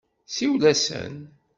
[0.35, 1.13] Siwel-asen.